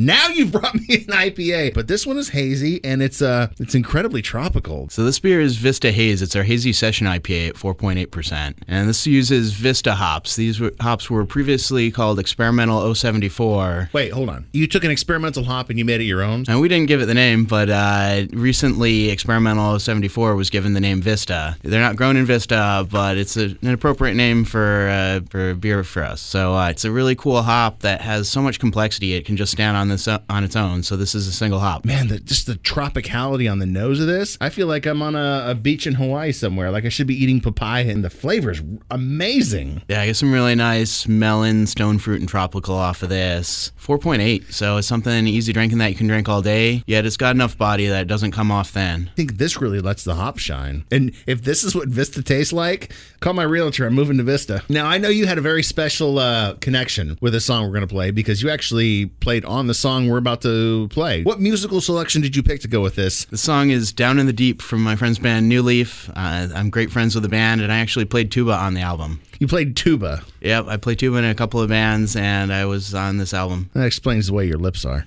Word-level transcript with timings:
Now 0.00 0.28
you've 0.28 0.50
brought 0.50 0.74
me 0.74 0.86
an 0.88 1.12
IPA, 1.12 1.74
but 1.74 1.86
this 1.86 2.06
one 2.06 2.16
is 2.16 2.30
hazy 2.30 2.82
and 2.82 3.02
it's 3.02 3.20
uh 3.20 3.48
it's 3.58 3.74
incredibly 3.74 4.22
tropical. 4.22 4.88
So 4.88 5.04
this 5.04 5.20
beer 5.20 5.42
is 5.42 5.58
Vista 5.58 5.92
Haze. 5.92 6.22
It's 6.22 6.34
our 6.34 6.42
hazy 6.42 6.72
session 6.72 7.06
IPA 7.06 7.50
at 7.50 7.54
4.8%. 7.56 8.54
And 8.66 8.88
this 8.88 9.06
uses 9.06 9.52
Vista 9.52 9.96
hops. 9.96 10.36
These 10.36 10.58
were, 10.58 10.72
hops 10.80 11.10
were 11.10 11.26
previously 11.26 11.90
called 11.90 12.18
Experimental 12.18 12.94
074. 12.94 13.90
Wait, 13.92 14.10
hold 14.10 14.30
on. 14.30 14.46
You 14.52 14.66
took 14.66 14.84
an 14.84 14.90
experimental 14.90 15.44
hop 15.44 15.68
and 15.68 15.78
you 15.78 15.84
made 15.84 16.00
it 16.00 16.04
your 16.04 16.22
own? 16.22 16.46
And 16.48 16.62
we 16.62 16.68
didn't 16.68 16.86
give 16.88 17.02
it 17.02 17.06
the 17.06 17.12
name, 17.12 17.44
but 17.44 17.68
uh, 17.68 18.24
recently 18.32 19.10
Experimental 19.10 19.78
074 19.78 20.34
was 20.34 20.48
given 20.48 20.72
the 20.72 20.80
name 20.80 21.02
Vista. 21.02 21.58
They're 21.60 21.78
not 21.78 21.96
grown 21.96 22.16
in 22.16 22.24
Vista, 22.24 22.88
but 22.90 23.18
it's 23.18 23.36
a, 23.36 23.54
an 23.60 23.74
appropriate 23.74 24.14
name 24.14 24.46
for 24.46 24.88
uh, 24.88 25.20
for 25.28 25.52
beer 25.52 25.84
for 25.84 26.02
us. 26.02 26.22
So 26.22 26.54
uh, 26.54 26.70
it's 26.70 26.86
a 26.86 26.90
really 26.90 27.16
cool 27.16 27.42
hop 27.42 27.80
that 27.80 28.00
has 28.00 28.30
so 28.30 28.40
much 28.40 28.58
complexity 28.58 29.12
it 29.12 29.26
can 29.26 29.36
just 29.36 29.52
stand 29.52 29.76
on 29.76 29.89
this 29.90 30.08
on 30.08 30.44
its 30.44 30.56
own. 30.56 30.82
So 30.82 30.96
this 30.96 31.14
is 31.14 31.26
a 31.26 31.32
single 31.32 31.60
hop. 31.60 31.84
Man, 31.84 32.08
the, 32.08 32.18
just 32.20 32.46
the 32.46 32.54
tropicality 32.54 33.50
on 33.50 33.58
the 33.58 33.66
nose 33.66 34.00
of 34.00 34.06
this. 34.06 34.38
I 34.40 34.48
feel 34.48 34.66
like 34.66 34.86
I'm 34.86 35.02
on 35.02 35.14
a, 35.14 35.44
a 35.48 35.54
beach 35.54 35.86
in 35.86 35.94
Hawaii 35.94 36.32
somewhere. 36.32 36.70
Like 36.70 36.84
I 36.84 36.88
should 36.88 37.06
be 37.06 37.14
eating 37.14 37.40
papaya, 37.40 37.88
and 37.88 38.02
the 38.04 38.10
flavor's 38.10 38.62
amazing. 38.90 39.82
Yeah, 39.88 40.02
I 40.02 40.06
get 40.06 40.16
some 40.16 40.32
really 40.32 40.54
nice 40.54 41.06
melon, 41.06 41.66
stone 41.66 41.98
fruit, 41.98 42.20
and 42.20 42.28
tropical 42.28 42.74
off 42.74 43.02
of 43.02 43.08
this. 43.08 43.72
4.8, 43.80 44.52
so 44.52 44.76
it's 44.76 44.88
something 44.88 45.26
easy 45.26 45.52
drinking 45.52 45.78
that 45.78 45.90
you 45.90 45.96
can 45.96 46.06
drink 46.06 46.28
all 46.28 46.42
day. 46.42 46.82
Yet 46.86 47.06
it's 47.06 47.16
got 47.16 47.34
enough 47.34 47.58
body 47.58 47.86
that 47.86 48.02
it 48.02 48.08
doesn't 48.08 48.32
come 48.32 48.50
off 48.50 48.70
thin. 48.70 49.10
I 49.12 49.16
think 49.16 49.38
this 49.38 49.60
really 49.60 49.80
lets 49.80 50.04
the 50.04 50.14
hop 50.14 50.38
shine. 50.38 50.84
And 50.90 51.12
if 51.26 51.42
this 51.42 51.64
is 51.64 51.74
what 51.74 51.88
Vista 51.88 52.22
tastes 52.22 52.52
like, 52.52 52.92
call 53.20 53.32
my 53.32 53.42
realtor. 53.42 53.86
I'm 53.86 53.94
moving 53.94 54.18
to 54.18 54.22
Vista. 54.22 54.62
Now 54.68 54.86
I 54.86 54.98
know 54.98 55.08
you 55.08 55.26
had 55.26 55.38
a 55.38 55.42
very 55.42 55.62
special 55.62 56.18
uh, 56.18 56.54
connection 56.54 57.18
with 57.20 57.32
the 57.32 57.40
song 57.40 57.64
we're 57.64 57.70
going 57.70 57.80
to 57.80 57.86
play 57.86 58.10
because 58.10 58.42
you 58.42 58.50
actually 58.50 59.06
played 59.06 59.44
on 59.44 59.66
the 59.66 59.74
song 59.80 60.08
we're 60.08 60.18
about 60.18 60.42
to 60.42 60.88
play. 60.88 61.22
What 61.22 61.40
musical 61.40 61.80
selection 61.80 62.20
did 62.20 62.36
you 62.36 62.42
pick 62.42 62.60
to 62.60 62.68
go 62.68 62.82
with 62.82 62.96
this? 62.96 63.24
The 63.24 63.38
song 63.38 63.70
is 63.70 63.92
Down 63.92 64.18
in 64.18 64.26
the 64.26 64.32
Deep 64.32 64.60
from 64.60 64.82
my 64.82 64.94
friend's 64.94 65.18
band 65.18 65.48
New 65.48 65.62
Leaf. 65.62 66.10
Uh, 66.10 66.48
I'm 66.54 66.68
great 66.68 66.90
friends 66.90 67.14
with 67.14 67.22
the 67.22 67.30
band, 67.30 67.62
and 67.62 67.72
I 67.72 67.78
actually 67.78 68.04
played 68.04 68.30
tuba 68.30 68.52
on 68.52 68.74
the 68.74 68.82
album. 68.82 69.20
You 69.38 69.46
played 69.46 69.76
tuba. 69.76 70.22
Yep, 70.42 70.66
I 70.68 70.76
played 70.76 70.98
tuba 70.98 71.16
in 71.16 71.24
a 71.24 71.34
couple 71.34 71.60
of 71.60 71.70
bands, 71.70 72.14
and 72.14 72.52
I 72.52 72.66
was 72.66 72.94
on 72.94 73.16
this 73.16 73.32
album. 73.32 73.70
That 73.72 73.86
explains 73.86 74.26
the 74.26 74.34
way 74.34 74.46
your 74.46 74.58
lips 74.58 74.84
are. 74.84 75.06